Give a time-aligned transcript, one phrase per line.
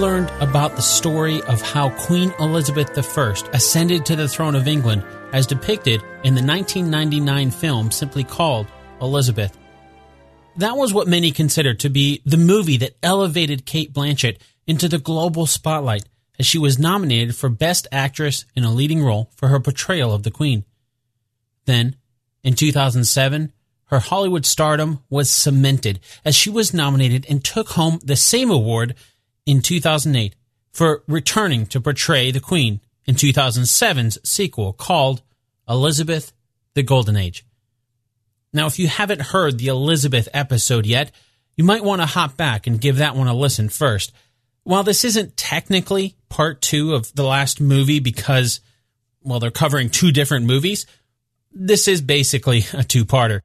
[0.00, 5.04] learned about the story of how Queen Elizabeth I ascended to the throne of England
[5.34, 8.66] as depicted in the 1999 film simply called
[9.02, 9.58] Elizabeth.
[10.56, 14.98] That was what many considered to be the movie that elevated Cate Blanchett into the
[14.98, 16.04] global spotlight
[16.38, 20.22] as she was nominated for Best Actress in a Leading Role for her portrayal of
[20.22, 20.64] the Queen.
[21.66, 21.96] Then,
[22.42, 23.52] in 2007,
[23.84, 28.94] her Hollywood stardom was cemented as she was nominated and took home the same award
[29.46, 30.34] in 2008
[30.72, 35.22] for returning to portray the Queen in 2007's sequel called
[35.68, 36.32] Elizabeth
[36.74, 37.44] the Golden Age.
[38.52, 41.12] Now, if you haven't heard the Elizabeth episode yet,
[41.56, 44.12] you might want to hop back and give that one a listen first.
[44.64, 48.60] While this isn't technically part two of the last movie because,
[49.22, 50.86] well, they're covering two different movies,
[51.52, 53.40] this is basically a two parter.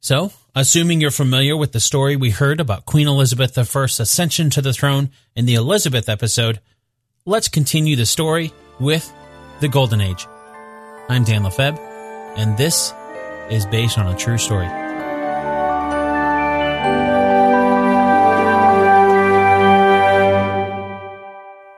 [0.00, 4.62] So, assuming you're familiar with the story we heard about Queen Elizabeth I's ascension to
[4.62, 6.60] the throne in the Elizabeth episode,
[7.26, 9.12] let's continue the story with
[9.58, 10.26] the Golden Age.
[11.08, 11.80] I'm Dan Lefebvre,
[12.36, 12.94] and this
[13.50, 14.68] is based on a true story.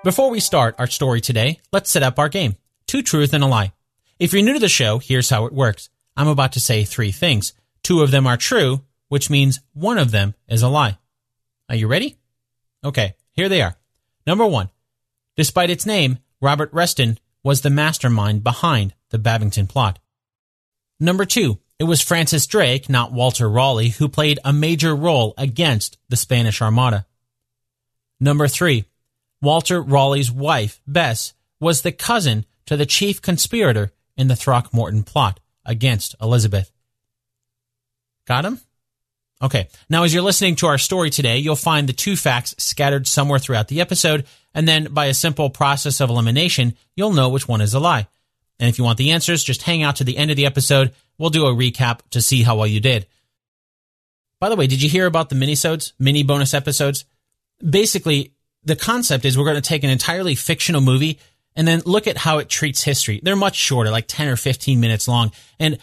[0.04, 3.46] Before we start our story today, let's set up our game Two Truth and a
[3.46, 3.72] Lie.
[4.18, 5.88] If you're new to the show, here's how it works.
[6.18, 7.54] I'm about to say three things.
[7.82, 10.98] Two of them are true, which means one of them is a lie.
[11.68, 12.16] Are you ready?
[12.84, 13.76] Okay, here they are.
[14.26, 14.70] Number one,
[15.36, 19.98] despite its name, Robert Reston was the mastermind behind the Babington plot.
[20.98, 25.96] Number two, it was Francis Drake, not Walter Raleigh, who played a major role against
[26.08, 27.06] the Spanish Armada.
[28.20, 28.84] Number three,
[29.40, 35.40] Walter Raleigh's wife, Bess, was the cousin to the chief conspirator in the Throckmorton plot
[35.64, 36.70] against Elizabeth.
[38.30, 38.60] Got him?
[39.42, 39.66] Okay.
[39.88, 43.40] Now, as you're listening to our story today, you'll find the two facts scattered somewhere
[43.40, 44.24] throughout the episode,
[44.54, 48.06] and then by a simple process of elimination, you'll know which one is a lie.
[48.60, 50.92] And if you want the answers, just hang out to the end of the episode.
[51.18, 53.08] We'll do a recap to see how well you did.
[54.38, 57.06] By the way, did you hear about the minisodes, mini bonus episodes?
[57.68, 61.18] Basically, the concept is we're going to take an entirely fictional movie
[61.56, 63.18] and then look at how it treats history.
[63.24, 65.32] They're much shorter, like 10 or 15 minutes long.
[65.58, 65.78] And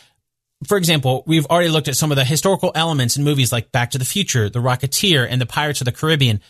[0.65, 3.91] for example, we've already looked at some of the historical elements in movies like Back
[3.91, 6.41] to the Future, The Rocketeer, and The Pirates of the Caribbean.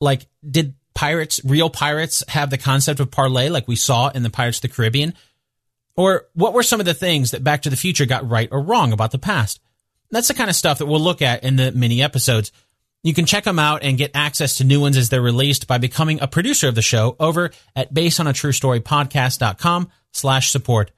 [0.00, 4.30] Like, did pirates, real pirates, have the concept of parlay like we saw in The
[4.30, 5.14] Pirates of the Caribbean?
[5.96, 8.60] Or what were some of the things that Back to the Future got right or
[8.60, 9.58] wrong about the past?
[10.10, 12.52] That's the kind of stuff that we'll look at in the mini episodes.
[13.02, 15.78] You can check them out and get access to new ones as they're released by
[15.78, 20.90] becoming a producer of the show over at basedonatruestorypodcast.com slash support.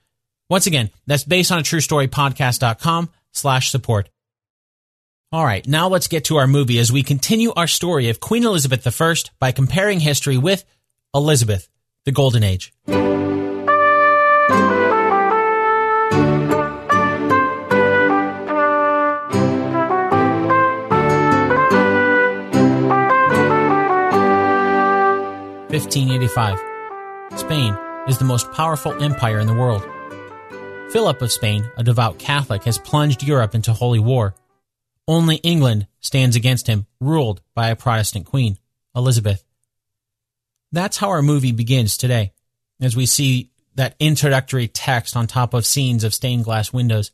[0.50, 4.11] Once again, that's based on a true story podcast.com slash support.
[5.31, 8.44] All right, now let's get to our movie as we continue our story of Queen
[8.44, 10.65] Elizabeth I by comparing history with
[11.15, 11.69] Elizabeth,
[12.05, 12.72] the Golden Age.
[25.71, 26.59] Fifteen eighty five.
[27.37, 27.78] Spain
[28.09, 29.88] is the most powerful empire in the world.
[30.92, 34.34] Philip of Spain, a devout Catholic, has plunged Europe into holy war.
[35.06, 38.58] Only England stands against him, ruled by a Protestant queen,
[38.96, 39.44] Elizabeth.
[40.72, 42.32] That's how our movie begins today,
[42.80, 47.12] as we see that introductory text on top of scenes of stained glass windows.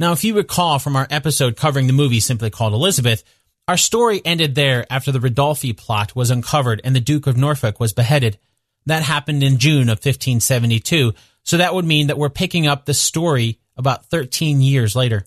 [0.00, 3.22] Now, if you recall from our episode covering the movie simply called Elizabeth,
[3.68, 7.78] our story ended there after the Ridolfi plot was uncovered and the Duke of Norfolk
[7.78, 8.38] was beheaded.
[8.86, 11.14] That happened in June of 1572,
[11.44, 15.26] so that would mean that we're picking up the story about 13 years later.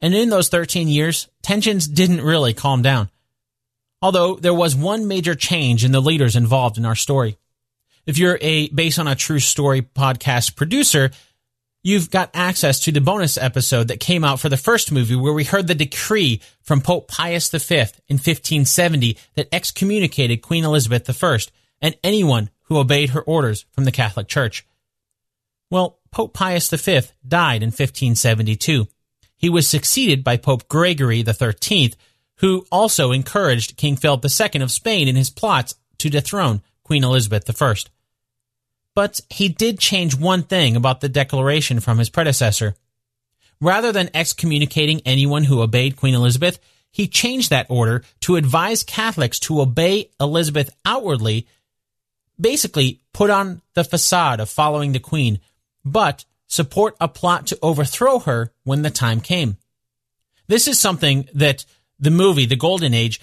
[0.00, 3.10] And in those 13 years, tensions didn't really calm down.
[4.00, 7.36] Although there was one major change in the leaders involved in our story.
[8.06, 11.10] If you're a based on a true story podcast producer,
[11.82, 15.32] you've got access to the bonus episode that came out for the first movie where
[15.32, 17.74] we heard the decree from Pope Pius V
[18.06, 21.38] in 1570 that excommunicated Queen Elizabeth I
[21.80, 24.64] and anyone who obeyed her orders from the Catholic Church.
[25.70, 28.88] Well, Pope Pius V died in 1572.
[29.36, 31.94] He was succeeded by Pope Gregory XIII,
[32.38, 37.62] who also encouraged King Philip II of Spain in his plots to dethrone Queen Elizabeth
[37.62, 37.74] I.
[38.94, 42.74] But he did change one thing about the declaration from his predecessor.
[43.60, 46.58] Rather than excommunicating anyone who obeyed Queen Elizabeth,
[46.90, 51.46] he changed that order to advise Catholics to obey Elizabeth outwardly,
[52.40, 55.40] basically put on the facade of following the Queen
[55.84, 59.56] but support a plot to overthrow her when the time came.
[60.46, 61.64] This is something that
[61.98, 63.20] the movie, The Golden Age,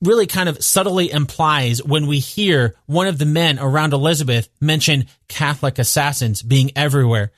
[0.00, 5.06] really kind of subtly implies when we hear one of the men around Elizabeth mention
[5.28, 7.32] Catholic assassins being everywhere.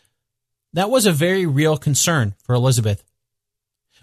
[0.73, 3.03] That was a very real concern for Elizabeth.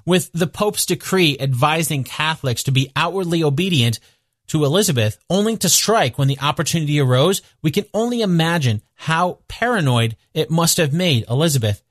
[0.05, 3.99] With the Pope's decree advising Catholics to be outwardly obedient
[4.47, 10.15] to Elizabeth, only to strike when the opportunity arose, we can only imagine how paranoid
[10.33, 11.81] it must have made Elizabeth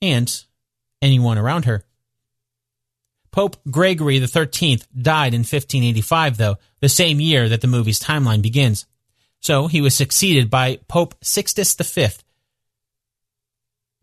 [0.00, 0.44] and
[1.02, 1.84] anyone around her.
[3.30, 8.86] Pope Gregory XIII died in 1585, though, the same year that the movie's timeline begins.
[9.40, 12.08] So he was succeeded by Pope Sixtus V.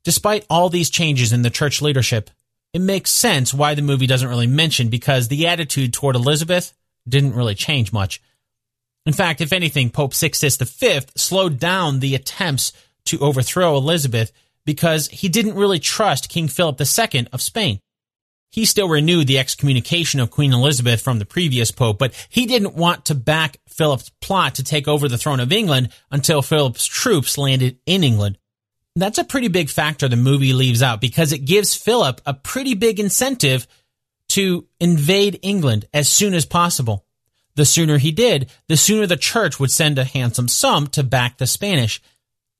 [0.03, 2.29] Despite all these changes in the church leadership,
[2.73, 6.73] it makes sense why the movie doesn't really mention because the attitude toward Elizabeth
[7.07, 8.21] didn't really change much.
[9.05, 12.73] In fact, if anything, Pope Sixtus V slowed down the attempts
[13.05, 14.31] to overthrow Elizabeth
[14.65, 17.79] because he didn't really trust King Philip II of Spain.
[18.51, 22.75] He still renewed the excommunication of Queen Elizabeth from the previous pope, but he didn't
[22.75, 27.37] want to back Philip's plot to take over the throne of England until Philip's troops
[27.37, 28.37] landed in England.
[28.95, 32.75] That's a pretty big factor the movie leaves out because it gives Philip a pretty
[32.75, 33.67] big incentive
[34.35, 37.05] to invade England as soon as possible.
[37.55, 41.37] The sooner he did, the sooner the church would send a handsome sum to back
[41.37, 42.01] the Spanish.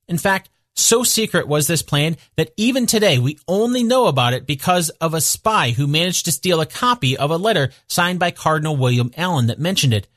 [0.08, 4.48] In fact, so secret was this plan that even today we only know about it
[4.48, 8.32] because of a spy who managed to steal a copy of a letter signed by
[8.32, 10.08] Cardinal William Allen that mentioned it.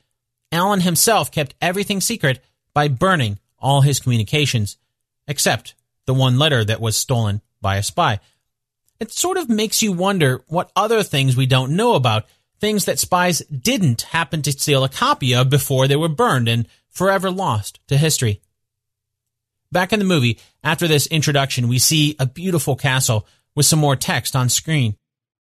[0.53, 2.39] Allen himself kept everything secret
[2.73, 4.77] by burning all his communications,
[5.27, 5.75] except
[6.07, 8.21] the one letter that was stolen by a spy.
[9.01, 12.27] It sort of makes you wonder what other things we don't know about,
[12.61, 16.67] things that spies didn't happen to steal a copy of before they were burned and
[16.91, 18.41] forever lost to history.
[19.71, 23.97] Back in the movie, after this introduction, we see a beautiful castle with some more
[23.97, 24.97] text on screen.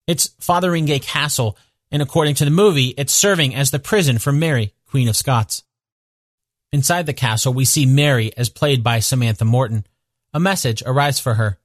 [0.06, 1.58] It's Fotheringay Castle,
[1.92, 5.64] and according to the movie, it's serving as the prison for Mary, Queen of Scots.
[6.72, 9.86] Inside the castle, we see Mary as played by Samantha Morton.
[10.34, 11.58] A message arrives for her.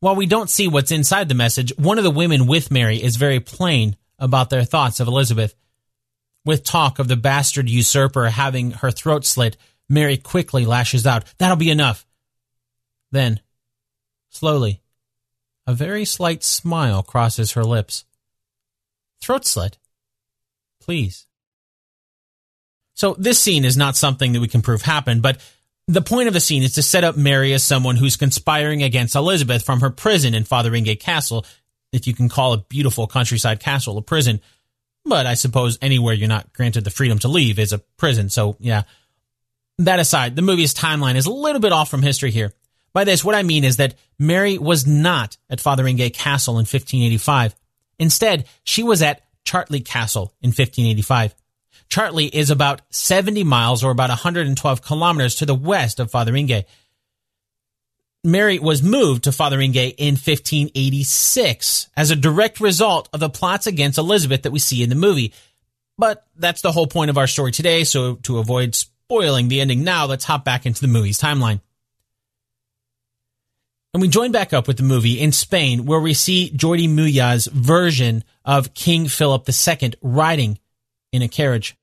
[0.00, 3.16] While we don't see what's inside the message, one of the women with Mary is
[3.16, 5.54] very plain about their thoughts of Elizabeth.
[6.44, 9.56] With talk of the bastard usurper having her throat slit,
[9.88, 12.06] Mary quickly lashes out, That'll be enough.
[13.10, 13.40] Then,
[14.28, 14.80] slowly,
[15.66, 18.04] a very slight smile crosses her lips.
[19.20, 19.78] Throat slit?
[20.80, 21.26] Please.
[22.94, 25.40] So this scene is not something that we can prove happened, but
[25.88, 29.16] the point of the scene is to set up Mary as someone who's conspiring against
[29.16, 31.46] Elizabeth from her prison in Fotheringay Castle,
[31.92, 34.40] if you can call a beautiful countryside castle a prison.
[35.06, 38.56] But I suppose anywhere you're not granted the freedom to leave is a prison, so
[38.60, 38.82] yeah.
[39.78, 42.52] That aside, the movie's timeline is a little bit off from history here.
[42.92, 47.54] By this, what I mean is that Mary was not at Fotheringay Castle in 1585.
[47.98, 51.34] Instead, she was at Chartley Castle in 1585.
[51.88, 56.64] Chartley is about 70 miles or about 112 kilometers to the west of Fotheringay.
[58.24, 63.98] Mary was moved to Fotheringay in 1586 as a direct result of the plots against
[63.98, 65.32] Elizabeth that we see in the movie.
[65.96, 69.84] But that's the whole point of our story today, so to avoid spoiling the ending
[69.84, 71.60] now, let's hop back into the movie's timeline.
[73.94, 77.46] And we join back up with the movie in Spain, where we see Jordi Mollà's
[77.46, 80.58] version of King Philip II riding
[81.12, 81.76] in a carriage.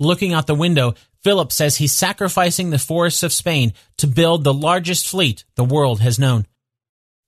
[0.00, 4.54] Looking out the window, Philip says he's sacrificing the forests of Spain to build the
[4.54, 6.46] largest fleet the world has known.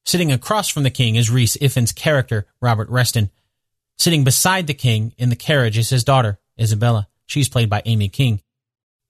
[0.05, 3.31] Sitting across from the king is Rhys Ifans' character, Robert Reston.
[3.99, 7.09] Sitting beside the king in the carriage is his daughter, Isabella.
[7.27, 8.41] She's played by Aimee King.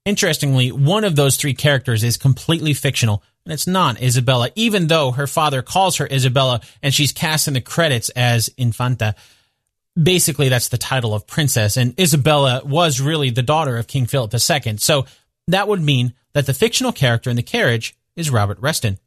[0.04, 5.12] Interestingly, one of those three characters is completely fictional, and it's not Isabella, even though
[5.12, 9.14] her father calls her Isabella and she's cast in the credits as Infanta.
[10.00, 14.32] Basically, that's the title of princess, and Isabella was really the daughter of King Philip
[14.32, 14.76] II.
[14.78, 15.06] So
[15.48, 18.98] that would mean that the fictional character in the carriage is Robert Reston.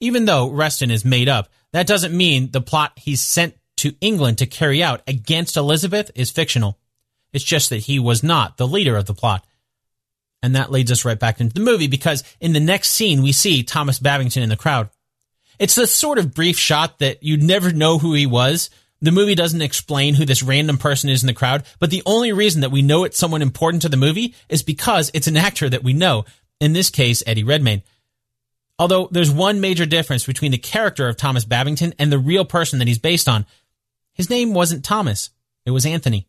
[0.00, 4.38] Even though Reston is made up, that doesn't mean the plot he's sent to England
[4.38, 6.78] to carry out against Elizabeth is fictional.
[7.32, 9.46] It's just that he was not the leader of the plot.
[10.42, 13.32] And that leads us right back into the movie because in the next scene, we
[13.32, 14.90] see Thomas Babington in the crowd.
[15.58, 18.70] It's a sort of brief shot that you'd never know who he was.
[19.02, 22.32] The movie doesn't explain who this random person is in the crowd, but the only
[22.32, 25.68] reason that we know it's someone important to the movie is because it's an actor
[25.68, 26.24] that we know.
[26.60, 27.82] In this case, Eddie Redmayne.
[28.78, 32.78] Although there's one major difference between the character of Thomas Babington and the real person
[32.78, 33.46] that he's based on.
[34.14, 35.30] His name wasn't Thomas.
[35.66, 36.26] It was Anthony.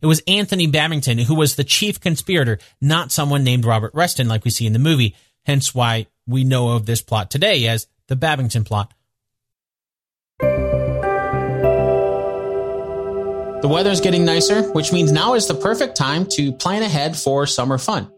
[0.00, 4.44] It was Anthony Babington who was the chief conspirator, not someone named Robert Reston like
[4.44, 5.14] we see in the movie.
[5.44, 8.92] Hence why we know of this plot today as the Babington plot.
[13.62, 17.46] The weather's getting nicer, which means now is the perfect time to plan ahead for
[17.46, 18.10] summer fun.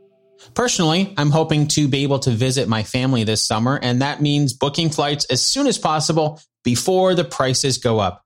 [0.55, 4.55] Personally, I'm hoping to be able to visit my family this summer, and that means
[4.55, 8.25] booking flights as soon as possible before the prices go up.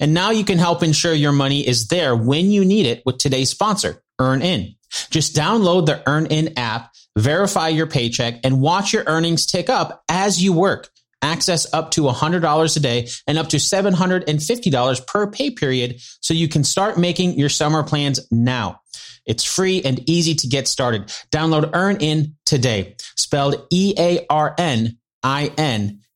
[0.00, 3.18] And now you can help ensure your money is there when you need it with
[3.18, 4.76] today's sponsor, EarnIn.
[5.10, 10.42] Just download the EarnIn app, verify your paycheck, and watch your earnings tick up as
[10.42, 10.88] you work.
[11.24, 16.48] Access up to $100 a day and up to $750 per pay period so you
[16.48, 18.80] can start making your summer plans now.
[19.24, 21.06] It's free and easy to get started.
[21.32, 25.00] Download EarnIn today, spelled E-A-R-N-I-N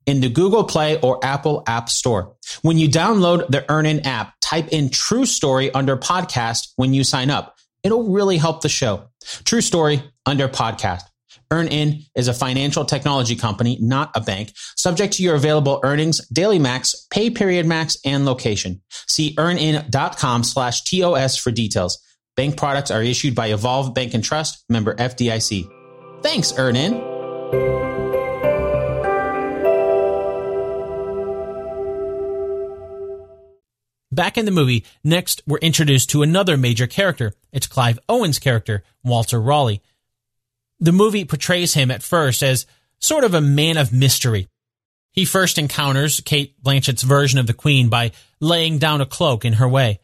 [0.04, 2.36] in the Google Play or Apple App Store.
[2.60, 7.30] When you download the EarnIn app, type in True Story under podcast when you sign
[7.30, 7.56] up.
[7.82, 9.08] It'll really help the show.
[9.44, 11.02] True Story under podcast.
[11.50, 16.58] EarnIn is a financial technology company, not a bank, subject to your available earnings, daily
[16.58, 18.82] max, pay period max, and location.
[18.90, 21.98] See earnin.com slash TOS for details.
[22.36, 25.68] Bank products are issued by Evolve Bank and Trust, member FDIC.
[26.22, 27.16] Thanks, EarnIn.
[34.10, 37.32] Back in the movie, next we're introduced to another major character.
[37.52, 39.80] It's Clive Owen's character, Walter Raleigh.
[40.80, 42.66] The movie portrays him at first as
[42.98, 44.48] sort of a man of mystery.
[45.12, 49.54] He first encounters Cate Blanchett's version of the Queen by laying down a cloak in
[49.54, 50.00] her way.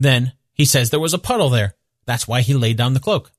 [0.00, 1.74] Then he says there was a puddle there.
[2.06, 3.30] That's why he laid down the cloak.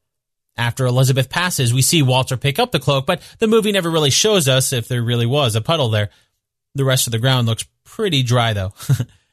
[0.55, 4.09] After Elizabeth passes, we see Walter pick up the cloak, but the movie never really
[4.09, 6.09] shows us if there really was a puddle there.
[6.75, 8.74] The rest of the ground looks pretty dry though.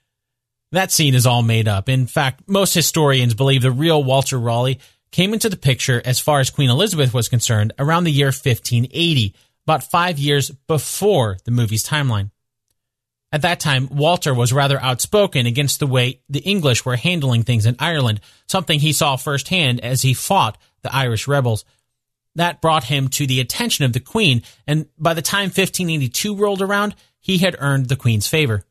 [0.73, 1.89] that scene is all made up.
[1.89, 6.41] In fact, most historians believe the real Walter Raleigh came into the picture as far
[6.41, 9.35] as Queen Elizabeth was concerned around the year 1580,
[9.65, 12.31] about five years before the movie's timeline.
[13.33, 17.67] At that time, Walter was rather outspoken against the way the English were handling things
[17.67, 21.65] in Ireland, something he saw firsthand as he fought the Irish rebels.
[22.37, 26.63] That brought him to the attention of the Queen, and by the time 1582 rolled
[26.63, 28.63] around, he had earned the Queen's favor.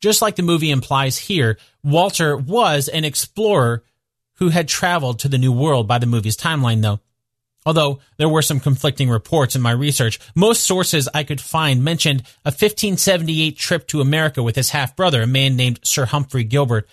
[0.00, 3.82] Just like the movie implies here, Walter was an explorer
[4.36, 7.00] who had traveled to the New World by the movie's timeline, though.
[7.64, 12.20] Although there were some conflicting reports in my research, most sources I could find mentioned
[12.44, 16.88] a 1578 trip to America with his half brother, a man named Sir Humphrey Gilbert.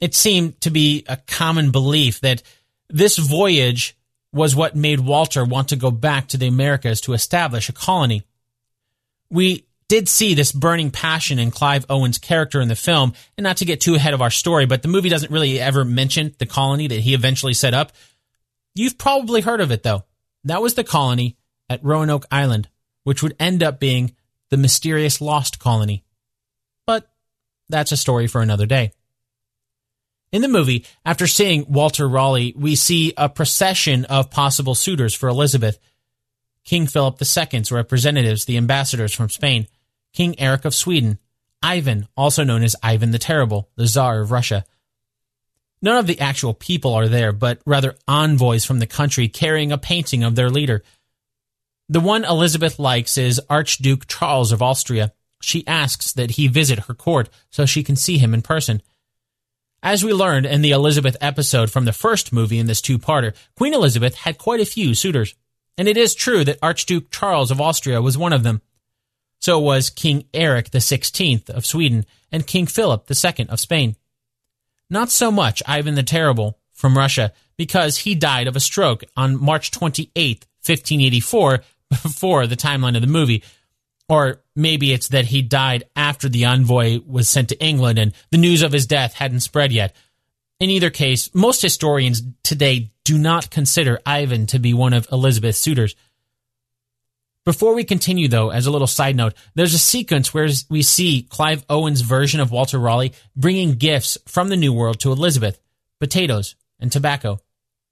[0.00, 2.42] It seemed to be a common belief that
[2.88, 3.94] this voyage
[4.32, 8.24] was what made Walter want to go back to the Americas to establish a colony.
[9.30, 13.58] We did see this burning passion in Clive Owen's character in the film, and not
[13.58, 16.46] to get too ahead of our story, but the movie doesn't really ever mention the
[16.46, 17.92] colony that he eventually set up.
[18.74, 20.02] You've probably heard of it though.
[20.42, 21.36] That was the colony
[21.70, 22.68] at Roanoke Island,
[23.04, 24.16] which would end up being
[24.50, 26.02] the mysterious lost colony.
[26.88, 27.08] But
[27.68, 28.90] that's a story for another day.
[30.32, 35.28] In the movie, after seeing Walter Raleigh, we see a procession of possible suitors for
[35.28, 35.78] Elizabeth.
[36.64, 39.68] King Philip II's representatives, the ambassadors from Spain,
[40.14, 41.18] King Eric of Sweden,
[41.62, 44.64] Ivan, also known as Ivan the Terrible, the Tsar of Russia.
[45.82, 49.76] None of the actual people are there, but rather envoys from the country carrying a
[49.76, 50.82] painting of their leader.
[51.88, 55.12] The one Elizabeth likes is Archduke Charles of Austria.
[55.42, 58.80] She asks that he visit her court so she can see him in person.
[59.82, 63.74] As we learned in the Elizabeth episode from the first movie in this two-parter, Queen
[63.74, 65.34] Elizabeth had quite a few suitors.
[65.76, 68.62] And it is true that Archduke Charles of Austria was one of them.
[69.40, 73.96] So was King Eric XVI of Sweden and King Philip II of Spain.
[74.90, 79.42] Not so much Ivan the Terrible from Russia, because he died of a stroke on
[79.42, 81.60] March 28, 1584,
[81.90, 83.42] before the timeline of the movie.
[84.08, 88.38] Or maybe it's that he died after the envoy was sent to England and the
[88.38, 89.94] news of his death hadn't spread yet.
[90.60, 95.58] In either case, most historians today do not consider Ivan to be one of Elizabeth's
[95.58, 95.94] suitors.
[97.44, 101.26] Before we continue, though, as a little side note, there's a sequence where we see
[101.28, 105.60] Clive Owen's version of Walter Raleigh bringing gifts from the New World to Elizabeth
[106.00, 107.38] potatoes and tobacco.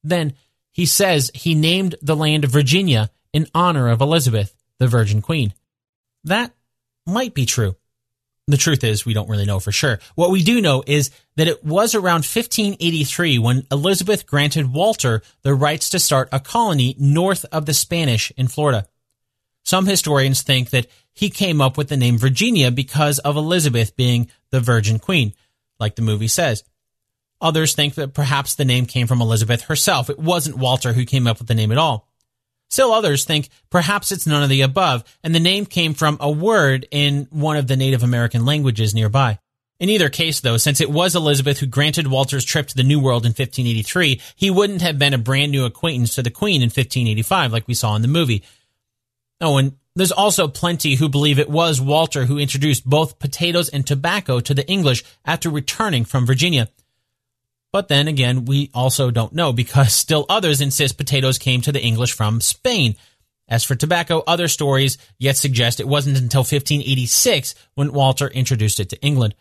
[0.02, 0.34] Then
[0.70, 5.52] he says he named the land Virginia in honor of Elizabeth, the Virgin Queen.
[6.24, 6.52] That
[7.06, 7.76] might be true.
[8.48, 10.00] The truth is, we don't really know for sure.
[10.14, 15.54] What we do know is that it was around 1583 when Elizabeth granted Walter the
[15.54, 18.88] rights to start a colony north of the Spanish in Florida.
[19.64, 24.30] Some historians think that he came up with the name Virginia because of Elizabeth being
[24.50, 25.34] the Virgin Queen,
[25.78, 26.64] like the movie says.
[27.40, 30.08] Others think that perhaps the name came from Elizabeth herself.
[30.08, 32.08] It wasn't Walter who came up with the name at all.
[32.70, 36.30] Still others think perhaps it's none of the above, and the name came from a
[36.30, 39.38] word in one of the Native American languages nearby.
[39.78, 43.00] In either case, though, since it was Elizabeth who granted Walter's trip to the New
[43.00, 46.68] World in 1583, he wouldn't have been a brand new acquaintance to the Queen in
[46.68, 48.44] 1585, like we saw in the movie.
[49.42, 53.86] Oh, and there's also plenty who believe it was Walter who introduced both potatoes and
[53.86, 56.68] tobacco to the English after returning from Virginia.
[57.72, 61.82] But then again, we also don't know because still others insist potatoes came to the
[61.82, 62.94] English from Spain.
[63.48, 68.90] As for tobacco, other stories yet suggest it wasn't until 1586 when Walter introduced it
[68.90, 69.34] to England.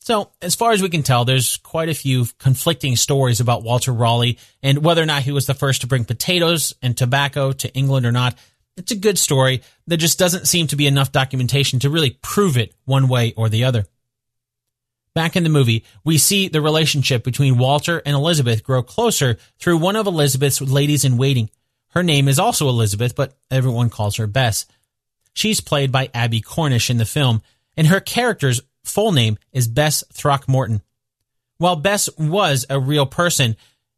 [0.00, 3.92] So, as far as we can tell, there's quite a few conflicting stories about Walter
[3.92, 7.74] Raleigh and whether or not he was the first to bring potatoes and tobacco to
[7.74, 8.38] England or not.
[8.76, 9.62] It's a good story.
[9.86, 13.48] There just doesn't seem to be enough documentation to really prove it one way or
[13.48, 13.86] the other.
[15.14, 19.78] Back in the movie, we see the relationship between Walter and Elizabeth grow closer through
[19.78, 21.48] one of Elizabeth's ladies in waiting.
[21.88, 24.66] Her name is also Elizabeth, but everyone calls her Bess.
[25.32, 27.40] She's played by Abbie Cornish in the film,
[27.78, 30.82] and her character's full name is Bess Throckmorton.
[31.56, 33.56] While Bess was a real person,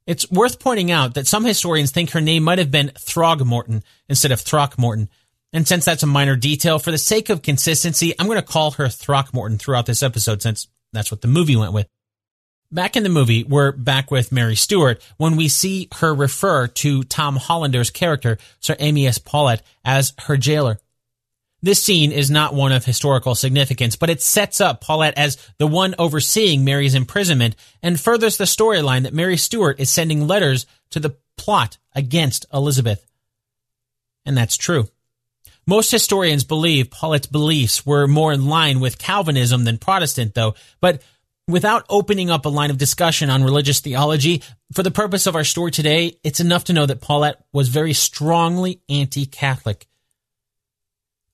[0.08, 4.32] it's worth pointing out that some historians think her name might have been Throgmorton instead
[4.32, 5.10] of Throckmorton.
[5.52, 8.70] And since that's a minor detail, for the sake of consistency, I'm going to call
[8.72, 11.88] her Throckmorton throughout this episode since that's what the movie went with.
[12.72, 17.02] Back in the movie, we're back with Mary Stuart when we see her refer to
[17.02, 20.80] Tom Hollander's character, Sir Amyas Paulet, as her jailer.
[21.60, 25.66] This scene is not one of historical significance, but it sets up Paulet as the
[25.66, 31.00] one overseeing Mary's imprisonment and furthers the storyline that Mary Stuart is sending letters to
[31.00, 33.04] the plot against Elizabeth.
[34.24, 34.88] And that's true.
[35.66, 41.02] Most historians believe Paulet's beliefs were more in line with Calvinism than Protestant, though, but
[41.48, 45.44] without opening up a line of discussion on religious theology, for the purpose of our
[45.44, 49.86] story today, it's enough to know that Paulet was very strongly anti-Catholic.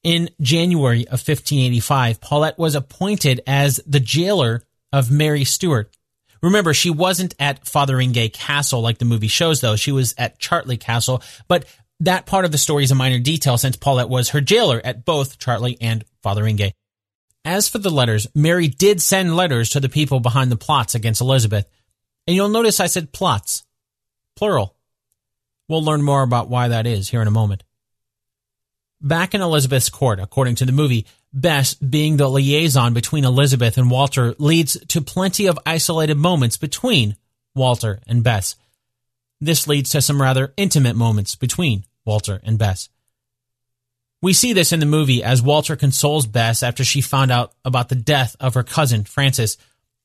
[0.04, 4.62] In January of 1585, Paulet was appointed as the jailer
[4.92, 5.96] of Mary Stuart.
[6.42, 9.76] Remember, she wasn't at Fotheringay Castle like the movie shows, though.
[9.76, 11.64] She was at Chartley Castle, but
[12.00, 15.06] that part of the story is a minor detail since Paulet was her jailer at
[15.06, 16.72] both Chartley and Fotheringay.
[17.46, 21.22] As for the letters, Mary did send letters to the people behind the plots against
[21.22, 21.66] Elizabeth.
[22.26, 23.64] And you'll notice I said plots,
[24.36, 24.76] plural.
[25.66, 27.62] We'll learn more about why that is here in a moment.
[29.04, 33.90] Back in Elizabeth's court, according to the movie, Bess, being the liaison between Elizabeth and
[33.90, 37.14] Walter, leads to plenty of isolated moments between
[37.54, 38.56] Walter and Bess.
[39.42, 42.88] This leads to some rather intimate moments between Walter and Bess.
[44.22, 47.90] We see this in the movie as Walter consoles Bess after she found out about
[47.90, 49.58] the death of her cousin, Francis.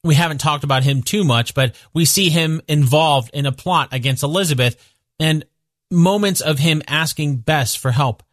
[0.03, 3.89] We haven't talked about him too much, but we see him involved in a plot
[3.93, 4.75] against Elizabeth
[5.21, 5.45] and
[5.89, 8.23] moments of him asking Bess for help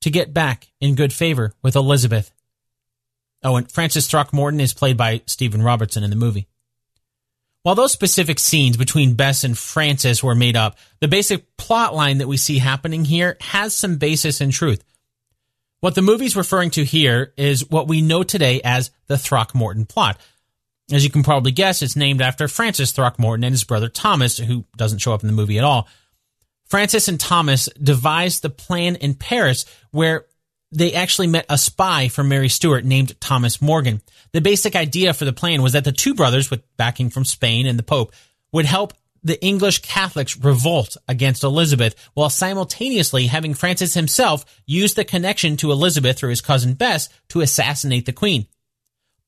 [0.00, 2.32] to get back in good favor with Elizabeth.
[3.42, 6.48] Oh, and Francis Throckmorton is played by Steven Robertson in the movie.
[7.62, 12.18] While those specific scenes between Bess and Francis were made up, the basic plot line
[12.18, 14.82] that we see happening here has some basis in truth.
[15.80, 20.18] What the movie's referring to here is what we know today as the Throckmorton plot.
[20.92, 24.64] As you can probably guess, it's named after Francis Throckmorton and his brother Thomas, who
[24.76, 25.86] doesn't show up in the movie at all.
[26.70, 30.26] Francis and Thomas devised the plan in Paris where
[30.70, 34.00] they actually met a spy from Mary Stuart named Thomas Morgan.
[34.32, 37.66] The basic idea for the plan was that the two brothers, with backing from Spain
[37.66, 38.14] and the Pope,
[38.52, 45.04] would help the English Catholics revolt against Elizabeth while simultaneously having Francis himself use the
[45.04, 48.46] connection to Elizabeth through his cousin Bess to assassinate the Queen.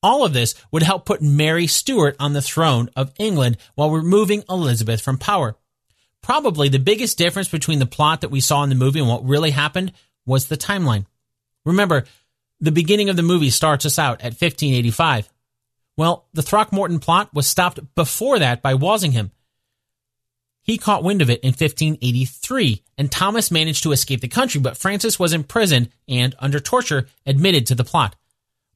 [0.00, 4.44] All of this would help put Mary Stuart on the throne of England while removing
[4.48, 5.56] Elizabeth from power.
[6.22, 9.26] Probably the biggest difference between the plot that we saw in the movie and what
[9.26, 9.92] really happened
[10.24, 11.06] was the timeline.
[11.64, 12.04] Remember,
[12.60, 15.28] the beginning of the movie starts us out at 1585.
[15.96, 19.32] Well, the Throckmorton plot was stopped before that by Walsingham.
[20.62, 24.76] He caught wind of it in 1583, and Thomas managed to escape the country, but
[24.76, 28.14] Francis was imprisoned and, under torture, admitted to the plot.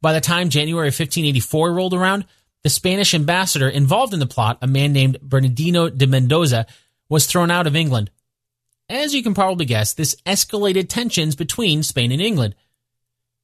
[0.02, 2.26] By the time January 1584 rolled around,
[2.64, 6.66] the Spanish ambassador involved in the plot, a man named Bernardino de Mendoza,
[7.08, 8.10] was thrown out of England.
[8.88, 12.54] As you can probably guess, this escalated tensions between Spain and England.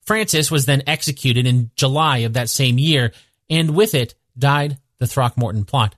[0.04, 3.12] Francis was then executed in July of that same year,
[3.48, 5.94] and with it died the Throckmorton plot.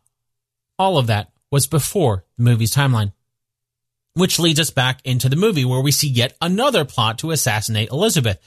[0.78, 3.12] All of that was before the movie's timeline.
[4.14, 7.90] Which leads us back into the movie where we see yet another plot to assassinate
[7.90, 8.40] Elizabeth.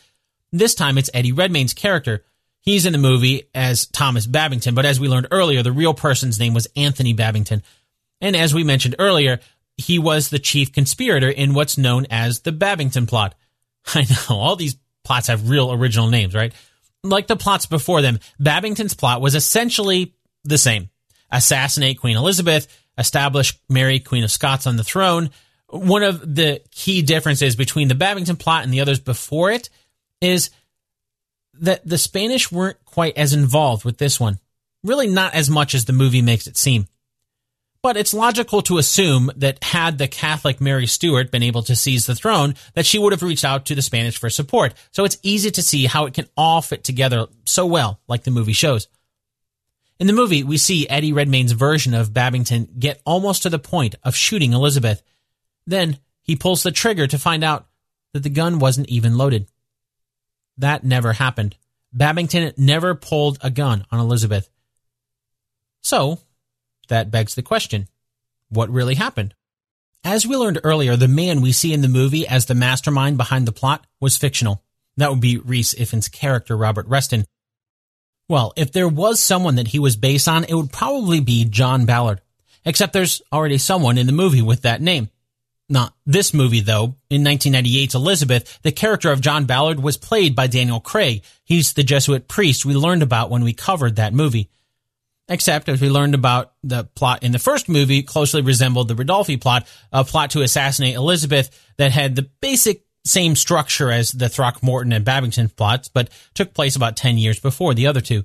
[0.51, 2.23] This time it's Eddie Redmayne's character.
[2.61, 6.39] He's in the movie as Thomas Babington, but as we learned earlier, the real person's
[6.39, 7.63] name was Anthony Babington.
[8.21, 9.39] And as we mentioned earlier,
[9.77, 13.35] he was the chief conspirator in what's known as the Babington plot.
[13.95, 16.53] I know, all these plots have real original names, right?
[17.03, 20.89] Like the plots before them, Babington's plot was essentially the same.
[21.31, 25.29] Assassinate Queen Elizabeth, establish Mary Queen of Scots on the throne.
[25.69, 29.69] One of the key differences between the Babington plot and the others before it
[30.21, 30.49] is
[31.59, 34.39] that the Spanish weren't quite as involved with this one.
[34.83, 36.87] Really not as much as the movie makes it seem.
[37.87, 42.05] But it's logical to assume that had the Catholic Mary Stuart been able to seize
[42.05, 44.73] the throne, that she would have reached out to the Spanish for support.
[44.91, 48.31] So it's easy to see how it can all fit together so well, like the
[48.31, 48.89] movie shows.
[50.01, 53.95] In the movie, we see Eddie Redmayne's version of Babington get almost to the point
[54.03, 55.01] of shooting Elizabeth.
[55.65, 57.67] Then he pulls the trigger to find out
[58.11, 59.47] that the gun wasn't even loaded.
[60.57, 61.55] That never happened.
[61.93, 64.49] Babington never pulled a gun on Elizabeth.
[65.83, 66.19] So,
[66.87, 67.87] that begs the question
[68.49, 69.33] what really happened?
[70.03, 73.45] As we learned earlier, the man we see in the movie as the mastermind behind
[73.45, 74.63] the plot was fictional.
[74.95, 77.25] That would be Rhys Ifans' character, Robert Reston.
[78.29, 81.85] Well, if there was someone that he was based on, it would probably be John
[81.85, 82.21] Ballard.
[82.65, 85.09] Except there's already someone in the movie with that name.
[85.69, 86.95] Not this movie, though.
[87.09, 91.23] In 1998's Elizabeth, the character of John Ballard was played by Daniel Craig.
[91.43, 94.49] He's the Jesuit priest we learned about when we covered that movie.
[95.29, 99.39] Except, as we learned about the plot in the first movie, closely resembled the Ridolfi
[99.39, 104.93] plot, a plot to assassinate Elizabeth that had the basic same structure as the Throckmorton
[104.93, 108.23] and Babington plots, but took place about 10 years before the other two.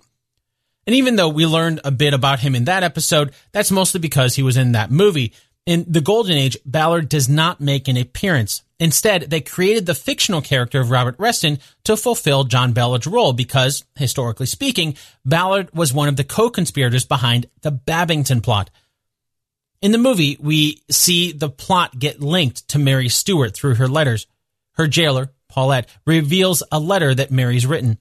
[0.87, 4.35] And even though we learned a bit about him in that episode, that's mostly because
[4.35, 5.33] he was in that movie.
[5.65, 8.62] In The Golden Age, Ballard does not make an appearance.
[8.83, 13.85] Instead, they created the fictional character of Robert Reston to fulfill John Ballard's role because,
[13.95, 18.71] historically speaking, Ballard was one of the co-conspirators behind the Babington plot.
[19.81, 24.27] In the movie, we see the plot get linked to Mary Stuart through her letters.
[24.73, 27.99] Her jailer, Paulet, reveals a letter that Mary's written.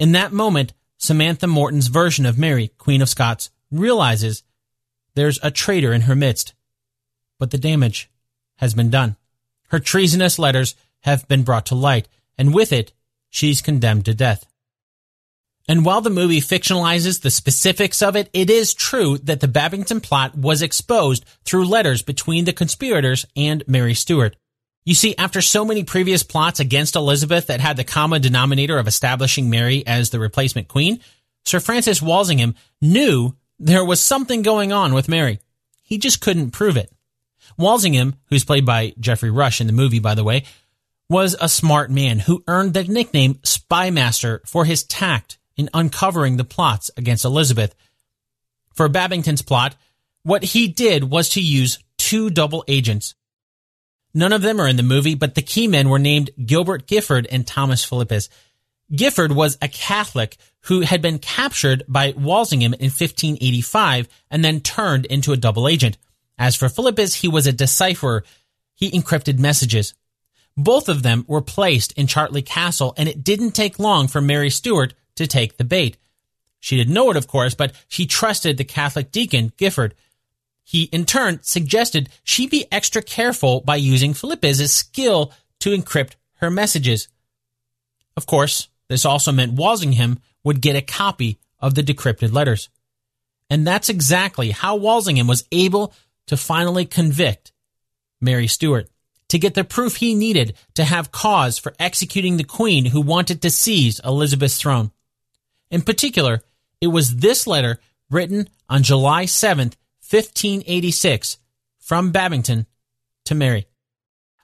[0.00, 4.42] In that moment, Samantha Morton's version of Mary, Queen of Scots, realizes
[5.14, 6.54] there's a traitor in her midst
[7.38, 8.10] but the damage
[8.56, 9.16] has been done.
[9.68, 12.92] Her treasonous letters have been brought to light, and with it,
[13.30, 14.44] she's condemned to death.
[15.68, 20.00] And while the movie fictionalizes the specifics of it, it is true that the Babington
[20.00, 24.36] plot was exposed through letters between the conspirators and Mary Stuart.
[24.86, 28.88] You see, after so many previous plots against Elizabeth that had the common denominator of
[28.88, 31.00] establishing Mary as the replacement queen,
[31.44, 35.40] Sir Francis Walsingham knew there was something going on with Mary.
[35.82, 36.90] He just couldn't prove it.
[37.58, 40.44] Walsingham, who's played by Geoffrey Rush in the movie, by the way,
[41.10, 46.44] was a smart man who earned the nickname Spymaster for his tact in uncovering the
[46.44, 47.74] plots against Elizabeth.
[48.74, 49.74] For Babington's plot,
[50.22, 53.14] what he did was to use two double agents.
[54.14, 57.26] None of them are in the movie, but the key men were named Gilbert Gifford
[57.30, 58.28] and Thomas Phelippes.
[58.94, 65.06] Gifford was a Catholic who had been captured by Walsingham in 1585 and then turned
[65.06, 65.98] into a double agent.
[66.38, 68.24] As for Phelippes, he was a decipherer.
[68.74, 69.94] He encrypted messages.
[70.56, 74.50] Both of them were placed in Chartley Castle, and it didn't take long for Mary
[74.50, 75.96] Stuart to take the bait.
[76.60, 79.94] She didn't know it, of course, but she trusted the Catholic deacon, Gifford.
[80.64, 86.50] He, in turn, suggested she be extra careful by using Phelippes' skill to encrypt her
[86.50, 87.08] messages.
[88.16, 92.68] Of course, this also meant Walsingham would get a copy of the decrypted letters.
[93.50, 95.94] And that's exactly how Walsingham was able
[96.28, 97.52] to finally convict
[98.20, 98.88] Mary Stuart,
[99.28, 103.42] to get the proof he needed to have cause for executing the queen who wanted
[103.42, 104.90] to seize Elizabeth's throne.
[105.70, 106.42] In particular,
[106.80, 107.78] it was this letter
[108.10, 109.74] written on July 7th,
[110.08, 111.38] 1586,
[111.78, 112.66] from Babington
[113.26, 113.66] to Mary.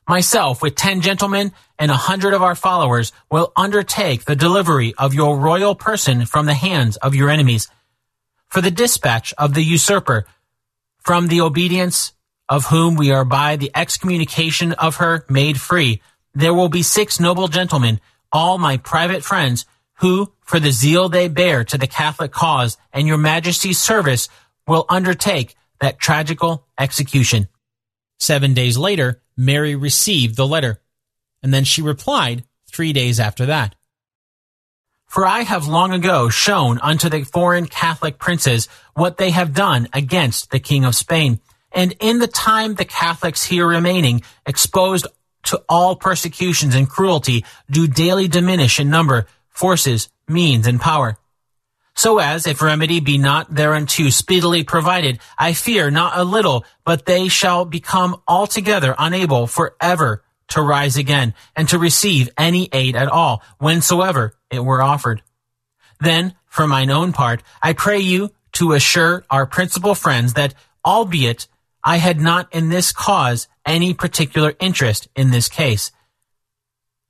[0.07, 5.15] Myself, with ten gentlemen and a hundred of our followers, will undertake the delivery of
[5.15, 7.69] your royal person from the hands of your enemies.
[8.49, 10.27] For the dispatch of the usurper
[11.05, 12.13] from the obedience
[12.49, 16.03] of whom we are by the excommunication of her made free.
[16.35, 18.01] There will be six noble gentlemen,
[18.33, 19.67] all my private friends,
[19.99, 24.29] who, for the zeal they bear to the Catholic cause and your majesty's service,
[24.67, 27.49] will undertake that tragical execution.
[28.19, 30.81] Seven days later, Mary received the letter,
[31.43, 33.75] and then she replied three days after that.
[35.15, 39.87] For I have long ago shown unto the foreign Catholic princes what they have done
[39.93, 41.39] against the King of Spain.
[41.71, 45.07] And in the time the Catholics here remaining, exposed
[45.45, 51.17] to all persecutions and cruelty, do daily diminish in number, forces, means, and power.
[51.95, 57.07] So as, if remedy be not thereunto speedily provided, I fear not a little, but
[57.07, 62.97] they shall become altogether unable for ever to rise again, and to receive any aid
[62.97, 65.23] at all, whensoever it were offered.
[66.01, 70.55] Then, for mine own part, I pray you to assure our principal friends that,
[70.85, 71.49] albeit
[71.83, 75.91] I had not in this cause any particular interest in this case,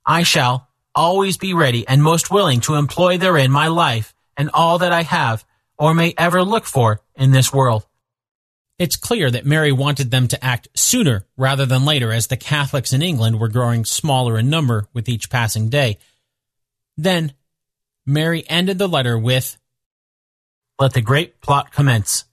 [0.05, 4.79] I shall always be ready and most willing to employ therein my life and all
[4.79, 5.45] that I have
[5.77, 7.85] or may ever look for in this world.
[8.77, 12.91] It's clear that Mary wanted them to act sooner rather than later as the Catholics
[12.91, 15.97] in England were growing smaller in number with each passing day.
[16.97, 17.33] Then,
[18.05, 19.57] Mary ended the letter with,
[20.77, 22.25] Let the great plot commence.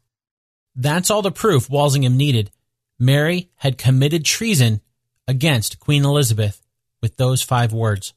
[0.75, 2.51] That's all the proof Walsingham needed.
[2.99, 4.81] Mary had committed treason
[5.29, 6.61] against Queen Elizabeth
[7.01, 8.15] with those five words.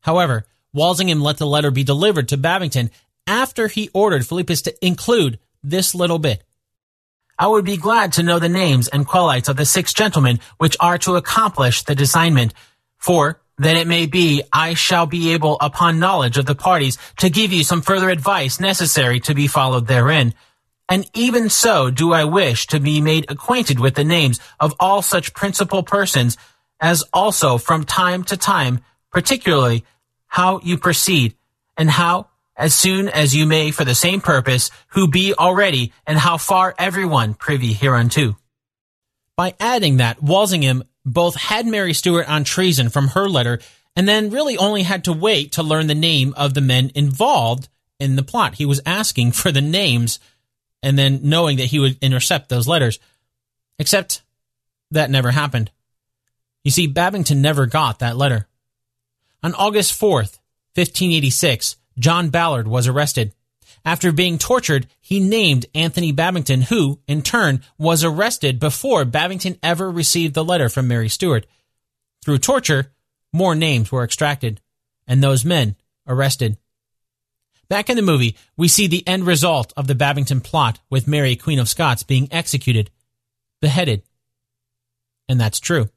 [0.00, 2.90] However, Walsingham let the letter be delivered to Babington
[3.26, 6.42] after he ordered Phelippes to include this little bit.
[7.40, 10.76] I would be glad to know the names and qualities of the six gentlemen which
[10.78, 12.52] are to accomplish the designment,
[12.98, 17.30] for that it may be I shall be able upon knowledge of the parties to
[17.30, 20.34] give you some further advice necessary to be followed therein.
[20.86, 25.00] And even so do I wish to be made acquainted with the names of all
[25.00, 26.36] such principal persons,
[26.78, 29.86] as also from time to time, particularly
[30.26, 31.36] how you proceed,
[31.78, 32.26] and how
[32.60, 36.74] as soon as you may for the same purpose, who be already, and how far
[36.78, 38.36] everyone privy hereunto.
[39.34, 43.60] By adding that, Walsingham both had Mary Stuart on treason from her letter,
[43.96, 47.68] and then really only had to wait to learn the name of the men involved
[47.98, 48.56] in the plot.
[48.56, 50.20] He was asking for the names
[50.82, 52.98] and then knowing that he would intercept those letters.
[53.78, 54.22] Except
[54.90, 55.70] that never happened.
[56.62, 58.46] You see, Babington never got that letter.
[59.42, 60.38] On August 4th,
[60.74, 63.32] 1586, John Ballard was arrested.
[63.84, 69.90] After being tortured, he named Anthony Babington, who, in turn, was arrested before Babington ever
[69.90, 71.46] received the letter from Mary Stuart.
[72.24, 72.92] Through torture,
[73.32, 74.60] more names were extracted,
[75.06, 76.58] and those men arrested.
[77.68, 81.36] Back in the movie, we see the end result of the Babington plot with Mary,
[81.36, 82.90] Queen of Scots, being executed,
[83.60, 84.02] beheaded.
[85.28, 85.88] And that's true.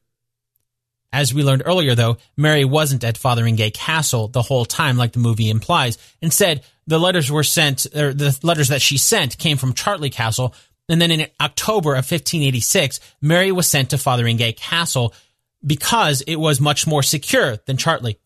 [1.14, 5.20] As we learned earlier, though, Mary wasn't at Fotheringay Castle the whole time, like the
[5.20, 6.00] movie implies.
[6.24, 10.56] Instead, the letters were sent, or the letters that she sent came from Chartley Castle.
[10.90, 15.14] And then in October of 1586, Mary was sent to Fotheringay Castle
[15.64, 18.20] because it was much more secure than Chartley.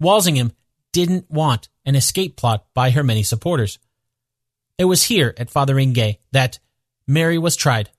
[0.00, 0.52] Walsingham
[0.92, 3.78] didn't want an escape plot by her many supporters.
[4.78, 6.58] It was here at Fotheringay that
[7.06, 7.90] Mary was tried.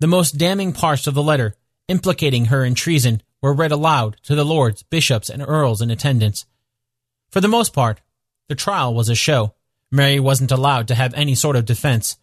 [0.00, 1.54] The most damning parts of the letter
[1.88, 6.46] implicating her in treason were read aloud to the lords, bishops, and earls in attendance.
[7.30, 8.00] For the most part,
[8.48, 9.54] the trial was a show.
[9.90, 12.18] Mary wasn't allowed to have any sort of defense.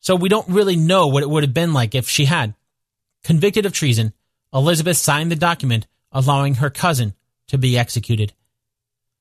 [0.00, 2.54] So we don't really know what it would have been like if she had.
[3.22, 4.12] Convicted of treason,
[4.52, 7.14] Elizabeth signed the document allowing her cousin
[7.48, 8.32] to be executed.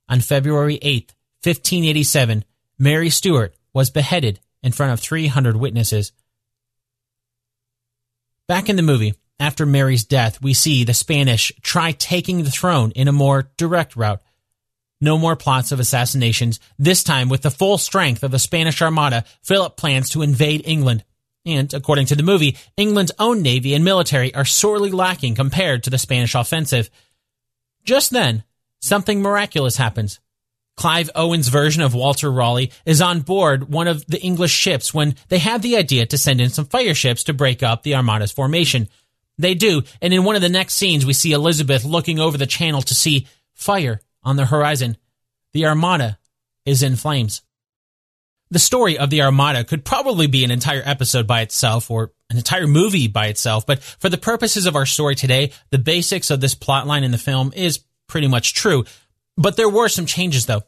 [0.09, 2.45] On February 8, 1587,
[2.77, 6.11] Mary Stuart was beheaded in front of 300 witnesses.
[8.47, 12.91] Back in the movie, after Mary's death, we see the Spanish try taking the throne
[12.91, 14.21] in a more direct route.
[15.01, 16.61] No more plots of assassinations.
[16.79, 21.03] This time, with the full strength of the Spanish Armada, Philip plans to invade England.
[21.45, 25.89] And, according to the movie, England's own navy and military are sorely lacking compared to
[25.89, 26.89] the Spanish offensive.
[27.83, 28.45] Just then,
[28.79, 30.21] something miraculous happens.
[30.77, 35.15] Clive Owen's version of Walter Raleigh is on board one of the English ships when
[35.27, 38.31] they have the idea to send in some fire ships to break up the Armada's
[38.31, 38.87] formation.
[39.37, 39.83] They do.
[40.01, 42.93] And in one of the next scenes, we see Elizabeth looking over the channel to
[42.93, 44.97] see fire on the horizon.
[45.53, 46.19] The Armada
[46.65, 47.41] is in flames.
[48.51, 52.37] The story of the Armada could probably be an entire episode by itself or an
[52.37, 56.39] entire movie by itself, but for the purposes of our story today, the basics of
[56.39, 58.85] this plotline in the film is pretty much true.
[59.37, 60.61] But there were some changes though.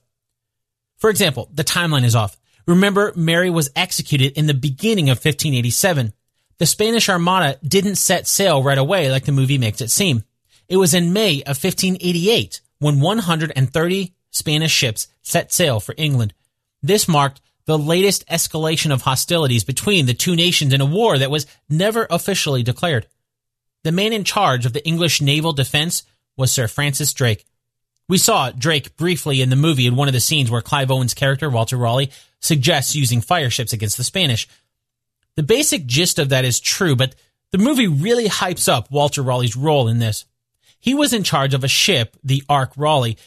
[0.97, 2.37] For example, the timeline is off.
[2.67, 6.13] Remember, Mary was executed in the beginning of 1587.
[6.57, 10.23] The Spanish Armada didn't set sail right away like the movie makes it seem.
[10.67, 16.33] It was in May of 1588 when 130 Spanish ships set sail for England.
[16.81, 21.31] This marked the latest escalation of hostilities between the two nations in a war that
[21.31, 23.07] was never officially declared.
[23.83, 26.03] The man in charge of the English naval defense
[26.37, 27.45] was Sir Francis Drake.
[28.07, 31.15] We saw Drake briefly in the movie in one of the scenes where Clive Owen's
[31.15, 34.47] character, Walter Raleigh, suggests using fire ships against the Spanish.
[35.35, 37.15] The basic gist of that is true, but
[37.51, 40.25] the movie really hypes up Walter Raleigh's role in this.
[40.79, 43.17] He was in charge of a ship, the Ark Raleigh,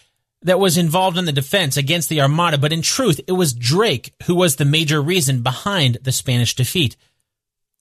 [0.42, 4.14] that was involved in the defense against the Armada, but in truth, it was Drake
[4.24, 6.96] who was the major reason behind the Spanish defeat.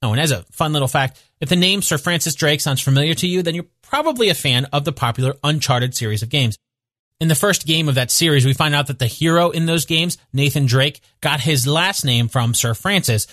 [0.02, 3.14] Oh, and as a fun little fact, if the name Sir Francis Drake sounds familiar
[3.16, 6.58] to you, then you're probably a fan of the popular Uncharted series of games.
[7.20, 9.86] In the first game of that series, we find out that the hero in those
[9.86, 13.26] games, Nathan Drake, got his last name from Sir Francis.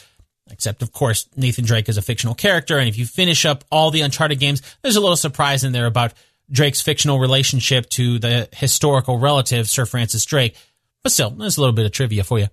[0.50, 3.90] Except, of course, Nathan Drake is a fictional character, and if you finish up all
[3.90, 6.12] the Uncharted games, there's a little surprise in there about
[6.50, 10.56] Drake's fictional relationship to the historical relative, Sir Francis Drake.
[11.02, 12.48] But still, there's a little bit of trivia for you.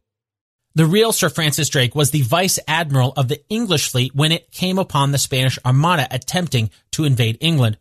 [0.74, 4.52] The real Sir Francis Drake was the vice admiral of the English fleet when it
[4.52, 7.78] came upon the Spanish Armada attempting to invade England.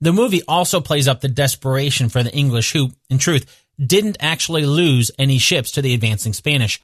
[0.00, 4.64] The movie also plays up the desperation for the English who, in truth, didn't actually
[4.64, 6.80] lose any ships to the advancing Spanish.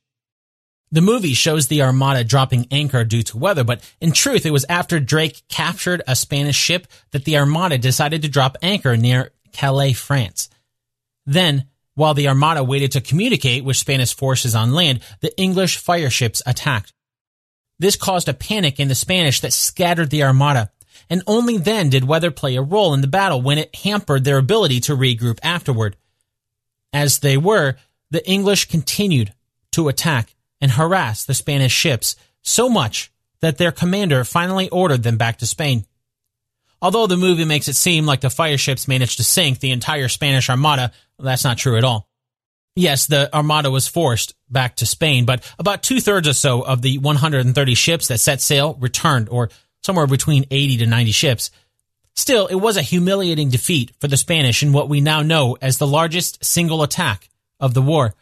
[0.92, 4.64] The movie shows the Armada dropping anchor due to weather, but in truth, it was
[4.68, 9.94] after Drake captured a Spanish ship that the Armada decided to drop anchor near Calais,
[9.94, 10.48] France.
[11.24, 16.10] Then, while the Armada waited to communicate with Spanish forces on land, the English fire
[16.10, 16.92] ships attacked.
[17.78, 20.70] This caused a panic in the Spanish that scattered the Armada,
[21.10, 24.38] and only then did weather play a role in the battle when it hampered their
[24.38, 25.96] ability to regroup afterward.
[26.92, 27.76] As they were,
[28.10, 29.34] the English continued
[29.72, 35.16] to attack and harass the Spanish ships so much that their commander finally ordered them
[35.16, 35.84] back to Spain.
[36.80, 40.08] Although the movie makes it seem like the fire ships managed to sink the entire
[40.08, 42.08] Spanish Armada, that's not true at all.
[42.74, 46.82] Yes, the Armada was forced back to Spain, but about two thirds or so of
[46.82, 49.48] the 130 ships that set sail returned, or
[49.82, 51.50] somewhere between 80 to 90 ships.
[52.14, 55.78] Still, it was a humiliating defeat for the Spanish in what we now know as
[55.78, 58.14] the largest single attack of the war.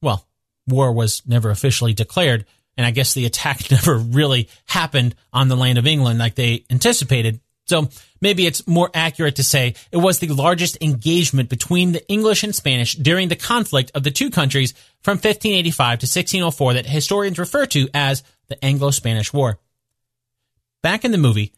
[0.00, 0.24] Well,
[0.70, 5.56] war was never officially declared, and I guess the attack never really happened on the
[5.56, 7.88] land of England like they anticipated, so
[8.20, 12.52] maybe it's more accurate to say it was the largest engagement between the English and
[12.52, 17.66] Spanish during the conflict of the two countries from 1585 to 1604 that historians refer
[17.66, 19.60] to as the Anglo-Spanish War.
[20.82, 21.52] Back in the movie,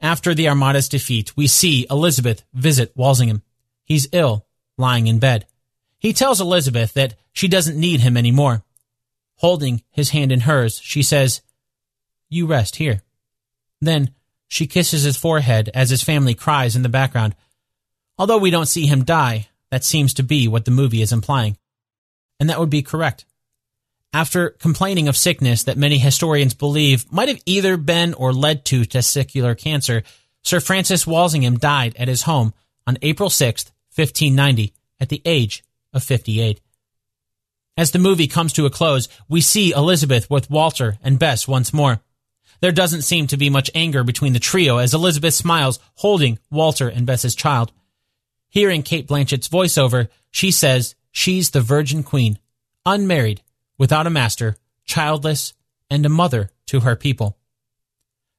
[0.00, 3.42] after the Armada's defeat, we see Elizabeth visit Walsingham.
[3.84, 4.46] He's ill,
[4.78, 5.46] lying in bed.
[6.00, 8.64] He tells Elizabeth that she doesn't need him anymore.
[9.36, 11.42] Holding his hand in hers, she says,
[12.28, 13.02] You rest here.
[13.80, 14.14] Then,
[14.48, 17.36] she kisses his forehead as his family cries in the background.
[18.18, 21.56] Although we don't see him die, that seems to be what the movie is implying.
[22.40, 23.26] And that would be correct.
[24.12, 28.82] After complaining of sickness that many historians believe might have either been or led to
[28.82, 30.02] testicular cancer,
[30.42, 32.52] Sir Francis Walsingham died at his home
[32.86, 36.60] on April 6, 1590, at the age of 58.
[37.76, 41.72] As the movie comes to a close, we see Elizabeth with Walter and Bess once
[41.72, 42.00] more.
[42.60, 46.88] There doesn't seem to be much anger between the trio as Elizabeth smiles, holding Walter
[46.88, 47.72] and Bess's child.
[48.50, 52.38] Hearing Cate Blanchett's voiceover, she says she's the Virgin Queen,
[52.84, 53.42] unmarried,
[53.78, 55.54] without a master, childless,
[55.88, 57.38] and a mother to her people.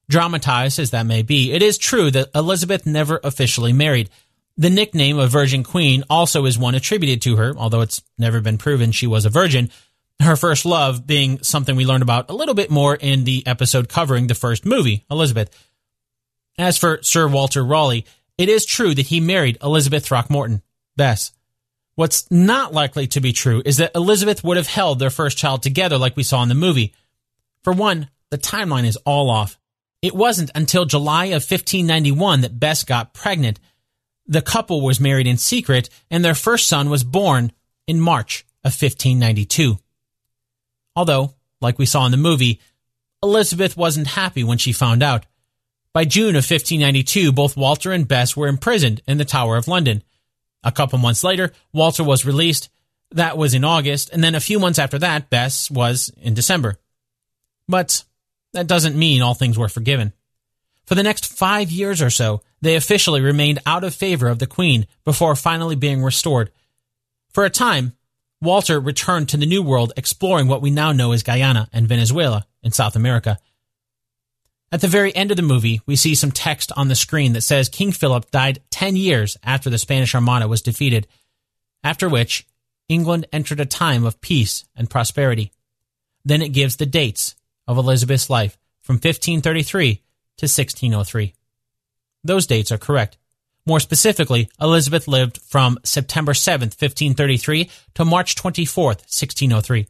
[0.08, 4.10] Dramatized as that may be, it is true that Elizabeth never officially married.
[4.56, 8.58] The nickname of Virgin Queen also is one attributed to her, although it's never been
[8.58, 9.70] proven she was a virgin,
[10.20, 13.88] her first love being something we learned about a little bit more in the episode
[13.88, 15.50] covering the first movie, Elizabeth.
[16.58, 18.04] As for Sir Walter Raleigh,
[18.38, 20.62] it is true that he married Elizabeth Throckmorton,
[20.96, 21.32] Bess.
[21.94, 25.62] What's not likely to be true is that Elizabeth would have held their first child
[25.62, 26.94] together like we saw in the movie.
[27.62, 29.58] For one, the timeline is all off.
[30.00, 33.60] It wasn't until July of 1591 that Bess got pregnant.
[34.26, 37.52] The couple was married in secret, and their first son was born
[37.86, 39.78] in March of 1592.
[40.94, 42.60] Although, like we saw in the movie,
[43.22, 45.26] Elizabeth wasn't happy when she found out.
[45.92, 50.02] By June of 1592, both Walter and Bess were imprisoned in the Tower of London.
[50.64, 52.68] A couple months later, Walter was released.
[53.10, 56.76] That was in August, and then a few months after that, Bess was in December.
[57.68, 58.04] But
[58.54, 60.12] that doesn't mean all things were forgiven.
[60.84, 64.46] For the next five years or so, they officially remained out of favor of the
[64.46, 66.50] Queen before finally being restored.
[67.30, 67.94] For a time,
[68.40, 72.46] Walter returned to the New World exploring what we now know as Guyana and Venezuela
[72.62, 73.38] in South America.
[74.72, 77.42] At the very end of the movie, we see some text on the screen that
[77.42, 81.06] says King Philip died 10 years after the Spanish Armada was defeated,
[81.84, 82.46] after which
[82.88, 85.52] England entered a time of peace and prosperity.
[86.24, 87.36] Then it gives the dates
[87.68, 90.02] of Elizabeth's life from 1533
[90.38, 91.34] to 1603.
[92.24, 93.18] Those dates are correct.
[93.64, 99.86] More specifically, Elizabeth lived from September 7, 1533 to March 24, 1603.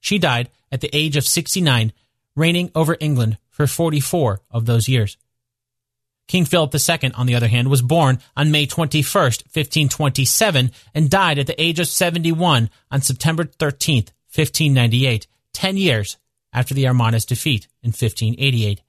[0.00, 1.92] She died at the age of 69,
[2.36, 5.16] reigning over England for 44 of those years.
[6.26, 11.38] King Philip II, on the other hand, was born on May 21, 1527, and died
[11.38, 16.16] at the age of 71 on September 13, 1598, 10 years
[16.52, 18.80] after the Armada's defeat in 1588.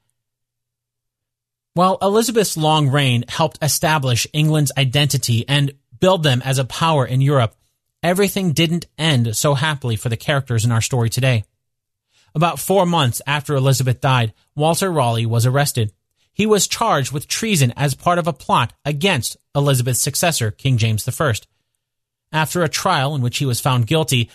[1.75, 7.19] While Elizabeth's long reign helped establish England's identity and build them as a power in
[7.19, 7.53] Europe,
[8.01, 11.43] everything didn't end so happily for the characters in our story today.
[12.33, 15.91] About four months after Elizabeth died, Walter Raleigh was arrested.
[16.31, 21.05] He was charged with treason as part of a plot against Elizabeth's successor, King James
[21.05, 21.33] I.
[22.31, 24.29] After a trial in which he was found guilty,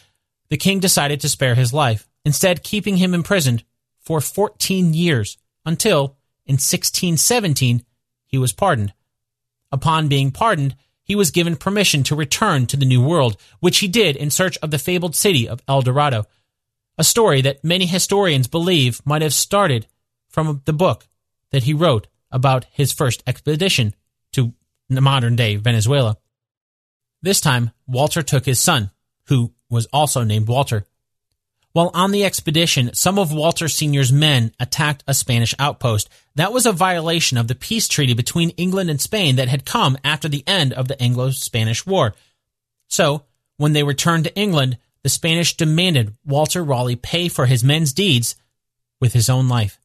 [0.50, 3.64] the king decided to spare his life, instead keeping him imprisoned
[3.98, 6.18] for 14 years until,
[6.50, 7.84] in 1617,
[8.26, 8.92] he was pardoned.
[9.70, 13.86] Upon being pardoned, he was given permission to return to the New World, which he
[13.86, 16.26] did in search of the fabled city of El Dorado,
[16.98, 19.86] a story that many historians believe might have started
[20.28, 21.06] from the book
[21.52, 23.94] that he wrote about his first expedition
[24.32, 24.52] to
[24.88, 26.16] modern day Venezuela.
[27.22, 28.90] This time, Walter took his son,
[29.26, 30.84] who was also named Walter.
[31.72, 36.08] While on the expedition, some of Walter Sr.'s men attacked a Spanish outpost.
[36.34, 39.96] That was a violation of the peace treaty between England and Spain that had come
[40.02, 42.14] after the end of the Anglo Spanish War.
[42.88, 43.24] So,
[43.56, 48.34] when they returned to England, the Spanish demanded Walter Raleigh pay for his men's deeds
[49.00, 49.78] with his own life.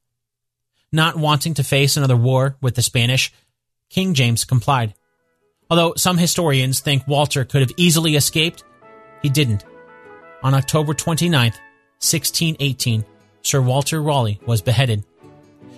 [0.91, 3.31] Not wanting to face another war with the Spanish,
[3.89, 4.95] King James complied.
[5.69, 8.63] Although some historians think Walter could have easily escaped,
[9.21, 9.63] he didn't.
[10.43, 11.53] On October 29,
[11.99, 13.05] 1618,
[13.41, 15.03] Sir Walter Raleigh was beheaded.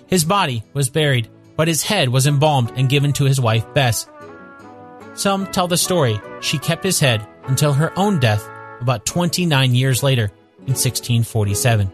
[0.06, 4.08] His body was buried, but his head was embalmed and given to his wife Bess.
[5.14, 8.48] Some tell the story she kept his head until her own death
[8.80, 11.92] about 29 years later in 1647.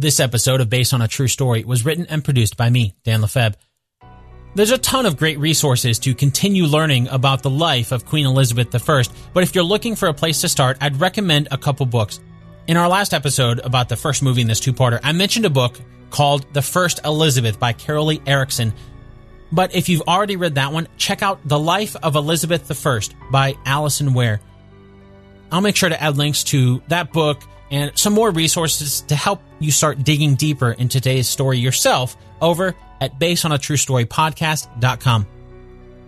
[0.00, 3.20] This episode of Based on a True Story was written and produced by me, Dan
[3.20, 3.58] Lefebvre.
[4.54, 8.74] There's a ton of great resources to continue learning about the life of Queen Elizabeth
[8.74, 9.02] I,
[9.34, 12.18] but if you're looking for a place to start, I'd recommend a couple books.
[12.66, 15.78] In our last episode about the first movie in this two-parter, I mentioned a book
[16.08, 18.72] called The First Elizabeth by Carolly Erickson.
[19.52, 23.54] But if you've already read that one, check out The Life of Elizabeth I by
[23.66, 24.40] Alison Weir.
[25.52, 29.40] I'll make sure to add links to that book and some more resources to help
[29.58, 35.26] you start digging deeper in today's story yourself over at basedonatruestorypodcast.com.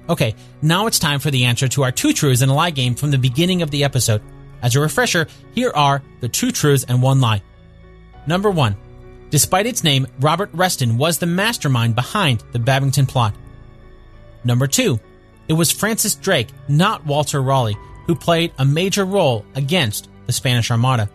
[0.09, 2.95] Okay, now it's time for the answer to our two truths and a lie game
[2.95, 4.21] from the beginning of the episode.
[4.61, 7.43] As a refresher, here are the two truths and one lie.
[8.27, 8.77] Number one,
[9.31, 13.35] despite its name, Robert Reston was the mastermind behind the Babington plot.
[14.45, 15.01] Number two,
[15.49, 20.71] it was Francis Drake, not Walter Raleigh, who played a major role against the Spanish
[20.71, 21.09] Armada.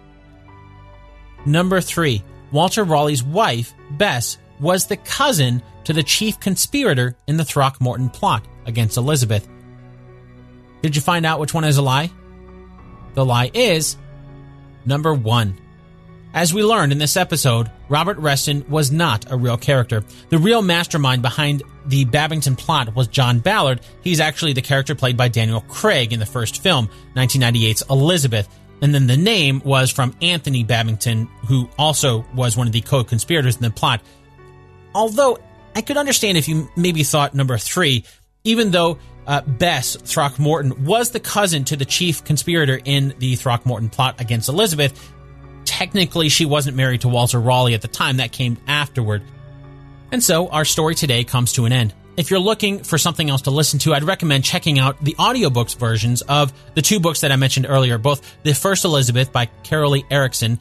[1.47, 7.45] Number three, Walter Raleigh's wife, Bess, was the cousin to the chief conspirator in the
[7.45, 9.47] Throckmorton plot against Elizabeth.
[10.81, 12.11] Did you find out which one is a lie?
[13.13, 13.95] The lie is
[14.85, 15.57] number one.
[16.33, 20.03] As we learned in this episode, Robert Reston was not a real character.
[20.27, 23.79] The real mastermind behind the Babington plot was John Ballard.
[24.01, 28.49] He's actually the character played by Daniel Craig in the first film, 1998's Elizabeth.
[28.81, 33.03] And then the name was from Anthony Babington, who also was one of the co
[33.03, 34.01] conspirators in the plot.
[34.93, 35.39] Although
[35.75, 38.05] I could understand if you maybe thought number three,
[38.43, 43.89] even though uh, Bess Throckmorton was the cousin to the chief conspirator in the Throckmorton
[43.89, 45.13] plot against Elizabeth,
[45.65, 48.17] technically she wasn't married to Walter Raleigh at the time.
[48.17, 49.23] That came afterward.
[50.11, 51.93] And so our story today comes to an end.
[52.17, 55.77] If you're looking for something else to listen to, I'd recommend checking out the audiobooks
[55.77, 60.03] versions of the two books that I mentioned earlier, both The First Elizabeth by Carolly
[60.09, 60.57] Erickson,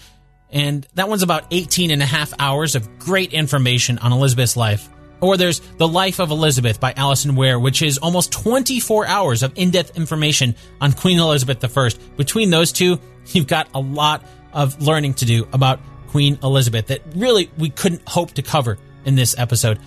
[0.50, 4.90] and that one's about 18 and a half hours of great information on Elizabeth's life.
[5.22, 9.54] Or there's The Life of Elizabeth by Alison Weir, which is almost 24 hours of
[9.56, 11.90] in-depth information on Queen Elizabeth I.
[12.18, 17.00] Between those two, you've got a lot of learning to do about Queen Elizabeth that
[17.14, 18.76] really we couldn't hope to cover
[19.06, 19.78] in this episode.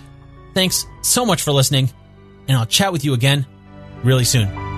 [0.54, 1.90] Thanks so much for listening,
[2.48, 3.46] and I'll chat with you again
[4.02, 4.69] really soon.